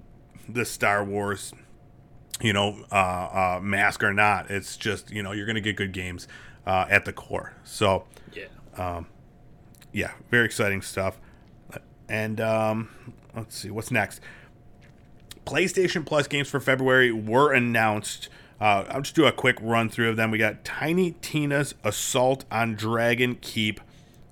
[0.48, 1.54] the Star Wars
[2.42, 4.52] you know, uh, uh, mask or not.
[4.52, 6.28] It's just you know you're gonna get good games
[6.68, 7.54] uh, at the core.
[7.64, 9.04] So Yeah.
[9.94, 11.18] yeah, very exciting stuff.
[12.10, 12.90] And um,
[13.36, 14.20] let's see what's next.
[15.46, 18.30] PlayStation Plus games for February were announced.
[18.60, 20.32] Uh, I'll just do a quick run through of them.
[20.32, 23.80] We got Tiny Tina's Assault on Dragon Keep.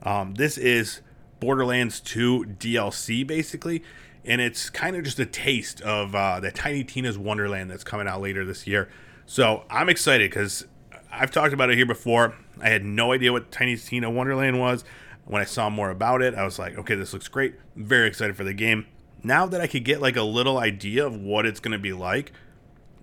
[0.03, 1.01] Um, this is
[1.39, 3.83] Borderlands 2 DLC, basically,
[4.25, 8.07] and it's kind of just a taste of uh, the Tiny Tina's Wonderland that's coming
[8.07, 8.89] out later this year.
[9.25, 10.65] So I'm excited because
[11.11, 12.35] I've talked about it here before.
[12.61, 14.83] I had no idea what Tiny Tina Wonderland was.
[15.25, 17.55] When I saw more about it, I was like, okay, this looks great.
[17.77, 18.85] Very excited for the game.
[19.23, 21.93] Now that I could get like a little idea of what it's going to be
[21.93, 22.33] like,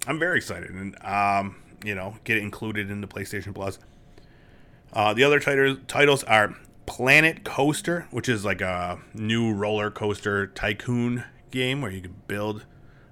[0.07, 3.79] I'm very excited and um, you know, get it included in the PlayStation Plus.
[4.93, 6.55] Uh, the other titles are
[6.91, 11.23] Planet Coaster, which is like a new roller coaster tycoon
[11.53, 12.67] game where you can build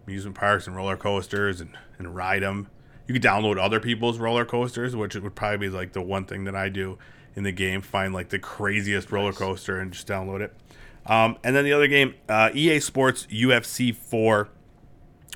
[0.05, 2.67] amusement parks and roller coasters and, and ride them.
[3.07, 6.43] You can download other people's roller coasters, which would probably be like the one thing
[6.43, 6.99] that I do
[7.37, 7.81] in the game.
[7.81, 10.53] Find like the craziest roller coaster and just download it.
[11.07, 14.49] Um, and then the other game, uh, EA Sports UFC 4,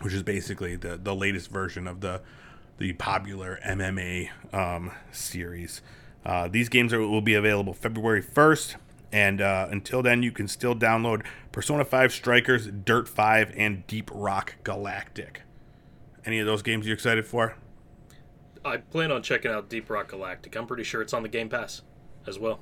[0.00, 2.20] which is basically the, the latest version of the
[2.78, 5.80] the popular MMA um, series.
[6.24, 8.76] Uh, these games are, will be available February 1st,
[9.12, 14.10] and uh, until then, you can still download Persona 5 Strikers, Dirt 5, and Deep
[14.12, 15.42] Rock Galactic.
[16.24, 17.56] Any of those games you're excited for?
[18.64, 20.54] I plan on checking out Deep Rock Galactic.
[20.54, 21.82] I'm pretty sure it's on the Game Pass
[22.26, 22.60] as well.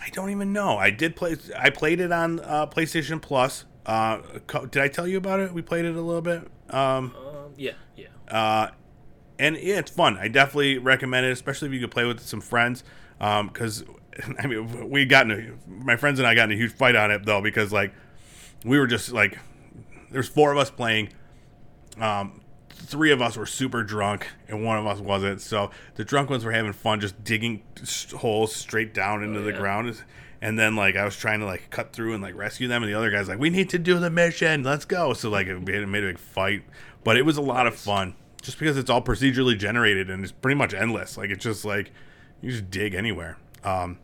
[0.00, 0.78] I don't even know.
[0.78, 1.36] I did play.
[1.58, 4.20] I played it on uh, PlayStation Plus Uh,
[4.70, 5.52] did I tell you about it?
[5.52, 6.50] We played it a little bit.
[6.70, 8.06] Um, Um, yeah, yeah.
[9.40, 10.18] And yeah, it's fun.
[10.18, 12.84] I definitely recommend it, especially if you could play with some friends.
[13.18, 13.84] Because
[14.38, 16.94] I mean, we got in a, my friends and I got in a huge fight
[16.94, 17.92] on it though because like
[18.64, 19.38] we were just like
[20.10, 21.08] there's four of us playing.
[21.98, 25.40] Um, three of us were super drunk and one of us wasn't.
[25.40, 27.62] So the drunk ones were having fun just digging
[28.14, 29.58] holes straight down into the yeah.
[29.58, 30.02] ground.
[30.42, 32.92] And then like I was trying to like cut through and like rescue them, and
[32.92, 34.62] the other guy's like, "We need to do the mission.
[34.62, 36.62] Let's go!" So like it made, it made a big fight,
[37.04, 40.32] but it was a lot of fun just because it's all procedurally generated and it's
[40.32, 41.16] pretty much endless.
[41.16, 41.92] Like it's just like
[42.40, 43.38] you just dig anywhere.
[43.64, 43.98] Um,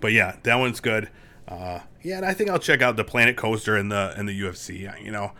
[0.00, 1.08] but yeah, that one's good.
[1.48, 4.40] Uh, yeah, and I think I'll check out the Planet Coaster and the and the
[4.40, 5.02] UFC.
[5.02, 5.32] You know,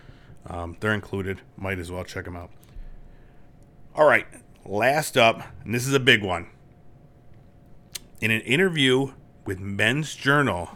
[0.47, 1.41] um, they're included.
[1.57, 2.51] Might as well check them out.
[3.95, 4.27] All right,
[4.65, 6.49] last up, and this is a big one.
[8.21, 9.13] In an interview
[9.45, 10.71] with Men's Journal,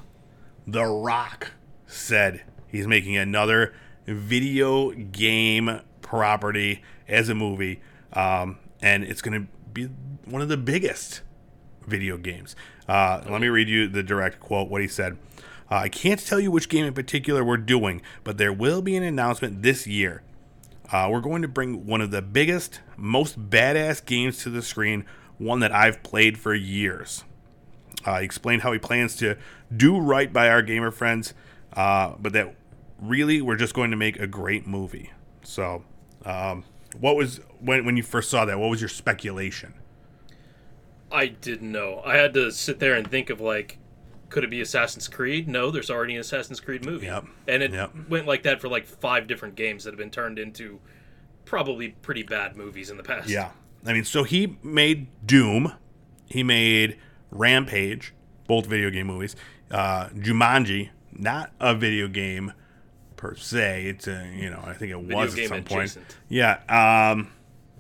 [0.66, 1.52] The Rock
[1.86, 3.72] said he's making another
[4.06, 7.80] video game property as a movie,
[8.12, 9.84] um, and it's going to be
[10.24, 11.20] one of the biggest
[11.86, 12.56] video games.
[12.88, 15.18] Uh, let me read you the direct quote what he said.
[15.70, 18.96] Uh, I can't tell you which game in particular we're doing, but there will be
[18.96, 20.22] an announcement this year.
[20.92, 25.04] Uh, we're going to bring one of the biggest, most badass games to the screen,
[25.38, 27.24] one that I've played for years.
[28.04, 29.36] Uh, he explained how he plans to
[29.74, 31.34] do right by our gamer friends,
[31.74, 32.54] uh, but that
[33.00, 35.12] really we're just going to make a great movie.
[35.42, 35.84] So,
[36.24, 36.64] um,
[36.98, 38.58] what was when when you first saw that?
[38.58, 39.74] What was your speculation?
[41.12, 42.02] I didn't know.
[42.04, 43.78] I had to sit there and think of like,
[44.28, 45.48] could it be Assassin's Creed?
[45.48, 47.06] No, there's already an Assassin's Creed movie.
[47.06, 47.24] Yep.
[47.48, 47.90] And it Yep.
[48.08, 50.78] went like that for like five different games that have been turned into
[51.44, 53.28] probably pretty bad movies in the past.
[53.28, 53.50] Yeah.
[53.84, 55.72] I mean, so he made Doom,
[56.26, 56.96] he made
[57.32, 58.14] Rampage,
[58.46, 59.34] both video game movies.
[59.70, 62.52] Uh, Jumanji, not a video game
[63.20, 63.84] per se.
[63.84, 65.96] It's a, you know, I think it was at some point.
[66.30, 66.60] Yeah.
[66.68, 67.30] Um,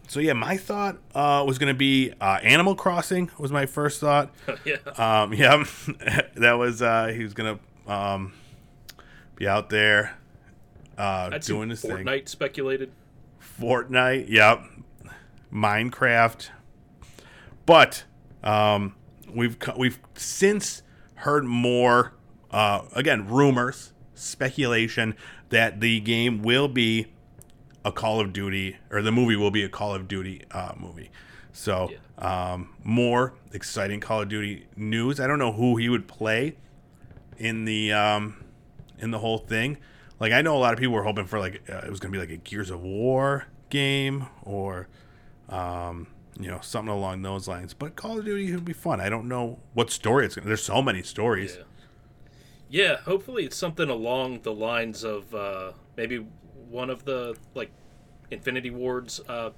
[0.06, 4.00] so yeah, my thought uh, was going to be uh, Animal Crossing was my first
[4.00, 4.34] thought.
[4.66, 4.76] yeah.
[4.96, 5.64] Um, yeah,
[6.34, 8.34] that was uh, he was gonna um,
[9.36, 10.18] be out there
[10.98, 12.06] uh, doing his Fortnite thing.
[12.06, 12.92] Fortnite speculated.
[13.58, 14.62] Fortnite, yep.
[15.50, 16.50] Minecraft.
[17.64, 18.04] But
[18.42, 18.94] um,
[19.34, 20.82] we've we've since
[21.14, 22.12] heard more
[22.50, 25.16] uh, again rumors, speculation
[25.48, 27.06] that the game will be
[27.84, 31.10] a Call of Duty or the movie will be a Call of Duty uh, movie.
[31.52, 35.18] So um, more exciting Call of Duty news.
[35.18, 36.56] I don't know who he would play
[37.38, 38.44] in the um,
[38.98, 39.78] in the whole thing.
[40.20, 42.12] Like I know a lot of people were hoping for like uh, it was gonna
[42.12, 44.88] be like a Gears of War game or
[45.48, 46.06] um,
[46.38, 47.74] you know something along those lines.
[47.74, 49.00] But Call of Duty would be fun.
[49.00, 50.46] I don't know what story it's gonna.
[50.46, 51.56] There's so many stories.
[51.56, 51.64] Yeah.
[52.70, 56.24] Yeah, hopefully it's something along the lines of uh, maybe
[56.70, 57.70] one of the like
[58.30, 59.50] Infinity Wards, uh,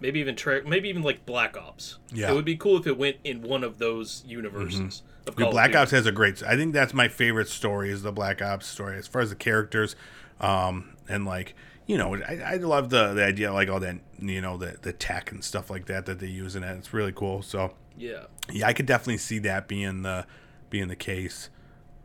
[0.00, 1.98] maybe even tra- maybe even like Black Ops.
[2.12, 2.30] Yeah.
[2.30, 5.02] it would be cool if it went in one of those universes.
[5.36, 6.42] Call Black Ops has a great.
[6.42, 9.36] I think that's my favorite story is the Black Ops story as far as the
[9.36, 9.94] characters,
[10.40, 11.54] um, and like
[11.86, 14.92] you know, I, I love the the idea like all that you know the the
[14.92, 16.74] tech and stuff like that that they use in it.
[16.78, 17.42] It's really cool.
[17.42, 20.24] So Yeah, yeah, I could definitely see that being the
[20.70, 21.50] being the case.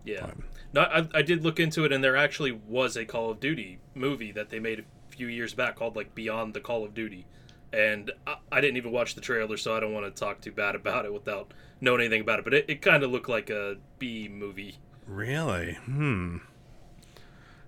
[0.04, 0.32] yeah.
[0.74, 3.80] No, I, I did look into it, and there actually was a Call of Duty
[3.94, 7.26] movie that they made a few years back called like Beyond the Call of Duty,
[7.72, 10.52] and I, I didn't even watch the trailer, so I don't want to talk too
[10.52, 12.44] bad about it without knowing anything about it.
[12.46, 14.80] But it, it kind of looked like a B movie.
[15.08, 15.76] Really?
[15.86, 16.38] Hmm.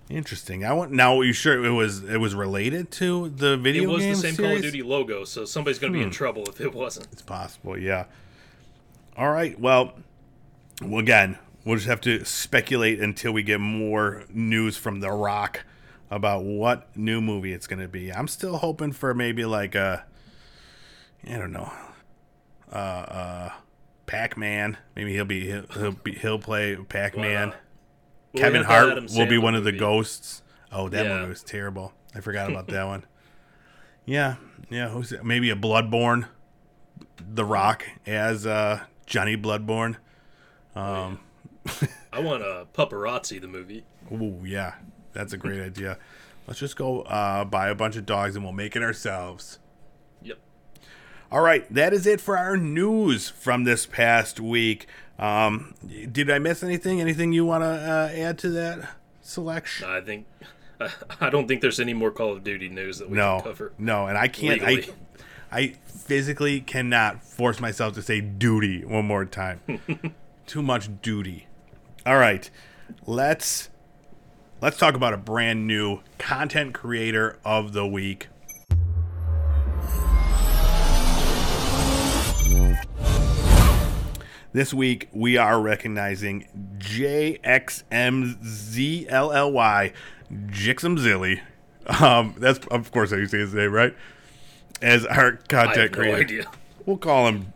[0.10, 0.64] Interesting.
[0.66, 1.18] I want now.
[1.20, 4.36] Are you sure it was it was related to the video It was the same
[4.36, 4.60] Call series?
[4.62, 4.66] Hmm.
[4.68, 7.08] of Duty logo, so somebody's going to be in trouble if it wasn't.
[7.12, 8.06] It's possible, yeah.
[9.18, 9.60] All right.
[9.60, 9.94] Well,
[10.82, 15.64] well, again, we'll just have to speculate until we get more news from The Rock
[16.10, 18.12] about what new movie it's going to be.
[18.12, 20.06] I'm still hoping for maybe like a,
[21.30, 21.72] I don't know,
[22.72, 23.50] uh, uh,
[24.06, 24.78] Pac-Man.
[24.96, 27.50] Maybe he'll be he'll, he'll be he'll play Pac-Man.
[27.50, 27.56] Wow.
[28.34, 30.44] Well, Kevin we had that Hart will be one of the ghosts.
[30.72, 31.18] Oh, that Yeah.
[31.18, 31.94] movie was terrible.
[32.16, 33.06] I forgot about that one.
[34.06, 34.36] Yeah,
[34.70, 34.90] yeah.
[34.90, 36.28] Who's maybe a Bloodborne,
[37.20, 39.98] The Rock as uh, Johnny Bloodborne.
[40.78, 41.20] Um,
[42.14, 43.84] I want a Pupperazzi the movie.
[44.12, 44.76] Ooh, yeah,
[45.14, 45.98] that's a great idea.
[46.46, 49.60] Let's just go uh, buy a bunch of dogs and we'll make it ourselves.
[50.22, 50.38] Yep.
[51.32, 54.88] All right, that is it for our news from this past week.
[55.20, 55.74] Um,
[56.12, 57.02] did I miss anything?
[57.02, 58.88] Anything you want to uh, add to that
[59.22, 59.90] selection?
[59.90, 60.28] I think
[61.20, 63.74] I don't think there's any more Call of Duty news that we no, can cover.
[63.78, 64.62] no, and I can't.
[64.62, 64.86] I.
[65.50, 69.62] I physically cannot force myself to say duty one more time.
[70.48, 71.46] Too much duty.
[72.06, 72.50] All right,
[73.06, 73.68] let's
[74.62, 78.30] let's talk about a brand new content creator of the week.
[84.54, 88.34] This week we are recognizing JXMZLLY
[90.32, 91.42] Jixum
[92.02, 93.94] Um, that's of course how you say his name, right?
[94.82, 96.18] As our content no creator.
[96.22, 96.46] idea.
[96.86, 97.52] We'll call him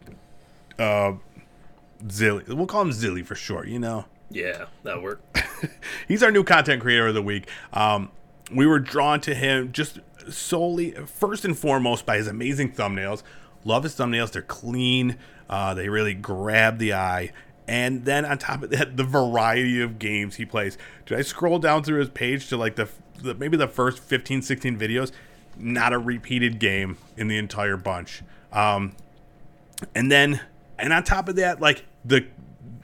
[0.78, 1.14] uh
[2.08, 2.48] Zilly.
[2.48, 4.06] We'll call him Zilly for short, you know.
[4.30, 5.44] Yeah, that worked.
[6.08, 7.50] He's our new content creator of the week.
[7.74, 8.12] Um,
[8.52, 13.24] we were drawn to him just solely, first and foremost, by his amazing thumbnails.
[13.64, 15.18] Love his thumbnails; they're clean.
[15.50, 17.32] Uh, they really grab the eye.
[17.68, 20.78] And then on top of that, the variety of games he plays.
[21.06, 22.90] Did I scroll down through his page to like the,
[23.22, 25.12] the maybe the first 15, 16 videos?
[25.58, 28.24] Not a repeated game in the entire bunch.
[28.52, 28.96] Um,
[29.94, 30.42] and then
[30.80, 32.26] and on top of that like the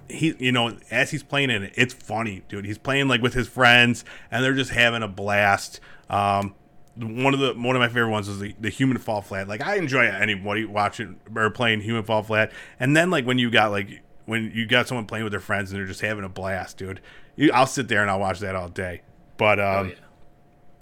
[0.09, 3.33] he you know as he's playing in it it's funny dude he's playing like with
[3.33, 6.55] his friends and they're just having a blast um
[6.95, 9.61] one of the one of my favorite ones was the, the human fall flat like
[9.61, 13.69] i enjoy anybody watching or playing human fall flat and then like when you got
[13.71, 16.77] like when you got someone playing with their friends and they're just having a blast
[16.77, 17.01] dude
[17.35, 19.01] you, i'll sit there and i'll watch that all day
[19.37, 19.95] but Oh um yeah.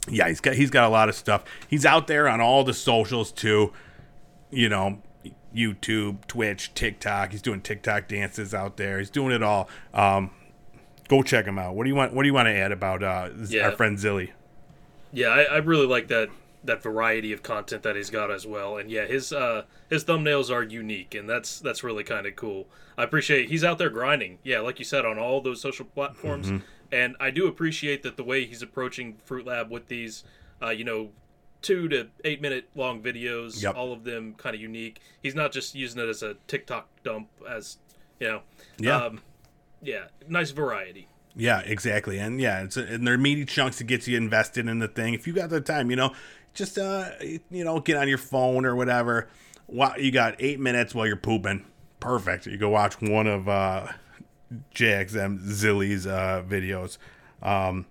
[0.08, 1.44] yeah, he's got he's got a lot of stuff.
[1.68, 3.74] He's out there on all the socials too.
[4.52, 5.02] You know,
[5.56, 7.32] YouTube, Twitch, TikTok.
[7.32, 9.00] He's doing TikTok dances out there.
[9.00, 9.70] He's doing it all.
[9.94, 10.32] Um,
[11.08, 11.76] go check him out.
[11.76, 12.14] What do you want?
[12.14, 13.66] What do you want to add about uh, Yeah.
[13.66, 14.32] our friend Zilly?
[15.14, 16.30] Yeah, I, I really like that
[16.64, 18.78] that variety of content that he's got as well.
[18.78, 22.68] And yeah, his uh his thumbnails are unique and that's that's really kind of cool.
[22.98, 24.40] I appreciate he's out there grinding.
[24.44, 26.52] Yeah, like you said on all those social platforms.
[26.92, 30.24] And I do appreciate that the way he's approaching Fruit Lab with these
[30.62, 31.10] uh you know
[31.66, 33.76] 2 to 8 minute long videos, Yep.
[33.76, 35.02] all of them kind of unique.
[35.24, 37.78] He's not just using it as a TikTok dump as,
[38.20, 38.42] you know.
[38.78, 38.98] Yeah.
[39.06, 39.22] Um
[39.82, 41.08] yeah, nice variety.
[41.36, 42.18] Yeah, exactly.
[42.18, 45.14] And yeah, it's and they're meaty chunks to get you invested in the thing.
[45.14, 46.14] If you got the time, you know,
[46.54, 47.10] just uh,
[47.50, 49.28] you know, get on your phone or whatever.
[49.68, 51.66] Wow, you got eight minutes while you're pooping.
[52.00, 52.46] Perfect.
[52.46, 53.88] You go watch one of uh,
[54.74, 56.98] JXM Zilly's uh, videos.
[57.42, 57.86] Um,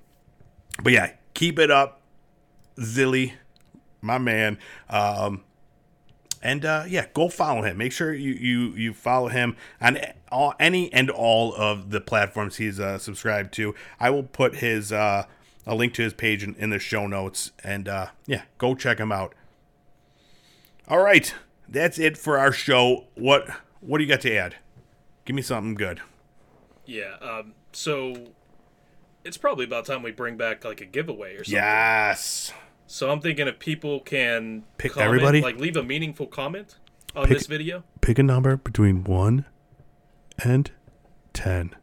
[0.83, 2.01] but yeah, keep it up,
[2.79, 3.33] Zilly,
[4.05, 4.59] my man.
[4.89, 5.43] Um,
[6.43, 7.79] and uh, yeah, go follow him.
[7.79, 9.99] Make sure you you you follow him on
[10.31, 13.75] all any and all of the platforms he's uh, subscribed to.
[13.99, 15.25] I will put his uh,
[15.67, 18.99] a link to his page in, in the show notes, and uh, yeah, go check
[18.99, 19.35] him out.
[20.87, 21.35] All right,
[21.67, 23.07] that's it for our show.
[23.15, 23.49] What
[23.81, 24.57] what do you got to add?
[25.25, 26.03] Give me something good.
[26.85, 27.17] Yeah.
[27.23, 28.29] Um, so
[29.25, 31.55] it's probably about time we bring back like a giveaway or something.
[31.55, 32.53] Yes.
[32.87, 35.41] So I'm thinking if people can Pick comment, everybody?
[35.41, 36.77] like leave a meaningful comment
[37.17, 37.85] on Pick- this video.
[38.01, 39.47] Pick a number between one
[40.43, 40.71] and
[41.33, 41.75] ten.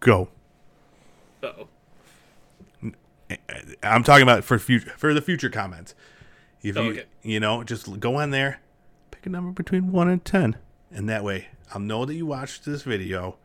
[0.00, 0.28] Go.
[1.42, 1.68] Uh-oh.
[3.82, 5.94] I'm talking about for future for the future comments.
[6.62, 7.04] If Oh, you okay.
[7.22, 8.60] you know, just go on there,
[9.10, 10.56] pick a number between one and ten,
[10.90, 13.36] and that way I'll know that you watched this video.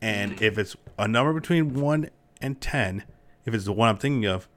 [0.00, 0.44] And mm-hmm.
[0.44, 3.04] if it's a number between one and ten,
[3.44, 4.48] if it's the one I'm thinking of,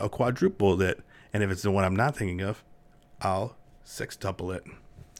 [0.00, 1.00] I'll quadruple it,
[1.32, 2.64] and if it's the one I'm not thinking of,
[3.20, 4.64] I'll sextuple it.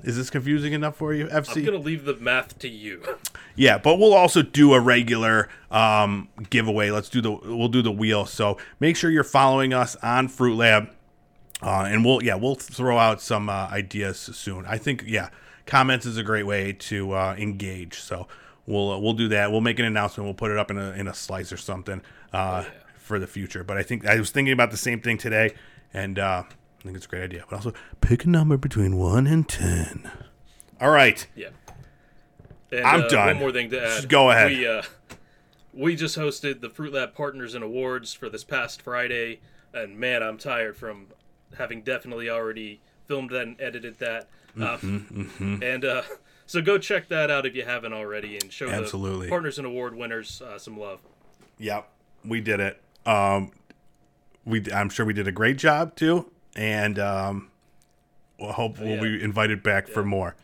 [0.03, 1.59] Is this confusing enough for you, FC?
[1.59, 3.03] I'm gonna leave the math to you.
[3.57, 6.91] Yeah, but we'll also do a regular um, giveaway.
[6.91, 8.25] Let's do the we'll do the wheel.
[8.25, 10.91] So make sure you're following us on Fruit Lab,
[11.63, 14.65] uh, and we'll yeah we'll throw out some uh, ideas soon.
[14.67, 15.29] I think yeah,
[15.67, 18.01] comments is a great way to uh, engage.
[18.01, 18.27] So
[18.67, 19.53] we'll uh, we'll do that.
[19.53, 20.27] We'll make an announcement.
[20.27, 22.01] We'll put it up in a in a slice or something
[22.33, 22.65] uh,
[23.11, 23.65] for the future.
[23.65, 25.51] But I think I was thinking about the same thing today,
[25.93, 27.45] and uh, I think it's a great idea.
[27.51, 30.09] But also pick a number between one and ten.
[30.81, 31.27] All right.
[31.35, 31.49] Yeah.
[32.71, 33.27] And, I'm uh, done.
[33.27, 33.97] One more thing to add.
[33.97, 34.53] Just go ahead.
[34.53, 34.83] We uh,
[35.75, 39.41] we just hosted the Fruit Lab Partners and Awards for this past Friday,
[39.75, 41.09] and man, I'm tired from
[41.59, 44.29] having definitely already filmed that and edited that.
[44.57, 46.03] Mm-hmm, Um, And uh,
[46.47, 49.27] so go check that out if you haven't already, and show Absolutely.
[49.27, 51.01] the Partners and Award winners uh, some love.
[51.59, 51.89] Yep,
[52.25, 52.81] we did it.
[53.07, 53.53] Um,
[54.45, 57.51] we I'm sure we did a great job too, and um,
[58.39, 60.37] we'll hope we'll be invited back for more.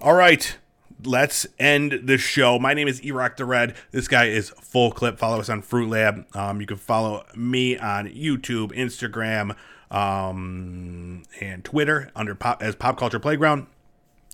[0.00, 0.56] All right,
[1.04, 2.58] let's end the show.
[2.58, 3.74] My name is Erock the Red.
[3.90, 5.18] This guy is Full Clip.
[5.18, 6.26] Follow us on Fruit Lab.
[6.34, 9.56] Um, you can follow me on YouTube, Instagram,
[9.90, 13.66] um, and Twitter under pop, as Pop Culture Playground.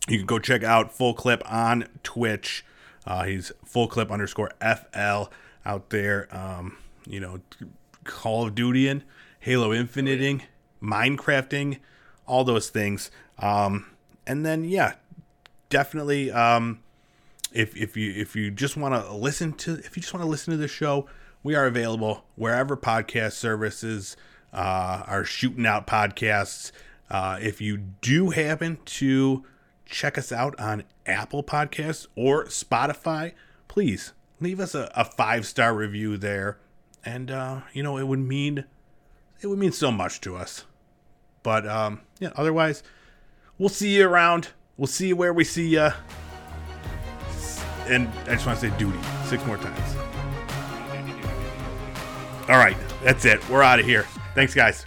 [0.09, 2.65] You can go check out Full Clip on Twitch.
[3.07, 5.31] Uh, he's Full Clip underscore FL
[5.65, 6.29] out there.
[6.31, 7.41] Um, you know,
[8.05, 9.03] Call of Dutying,
[9.41, 10.43] Halo Infiniting,
[10.83, 11.79] Minecrafting,
[12.27, 13.11] all those things.
[13.39, 13.87] Um,
[14.27, 14.95] and then yeah,
[15.69, 16.31] definitely.
[16.31, 16.81] Um,
[17.53, 20.31] if if you if you just want to listen to if you just want to
[20.31, 21.09] listen to the show
[21.43, 24.17] we are available wherever podcast services
[24.53, 26.73] uh, are shooting out podcasts.
[27.11, 29.45] Uh, if you do happen to
[29.85, 33.33] check us out on Apple Podcasts or Spotify,
[33.69, 36.59] please leave us a, a five star review there,
[37.05, 38.65] and uh, you know it would mean
[39.41, 40.65] it would mean so much to us.
[41.43, 42.83] But um, yeah, otherwise,
[43.59, 44.49] we'll see you around.
[44.77, 45.91] We'll see you where we see you.
[47.87, 49.97] And I just want to say duty six more times.
[52.49, 53.47] All right, that's it.
[53.49, 54.07] We're out of here.
[54.35, 54.87] Thanks, guys.